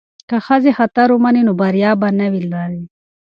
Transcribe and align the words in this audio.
که 0.29 0.37
ښځې 0.45 0.71
خطر 0.79 1.07
ومني 1.11 1.41
نو 1.47 1.53
بریا 1.61 1.91
به 1.99 2.07
نه 2.19 2.27
وي 2.31 2.41
لرې. 2.51 2.81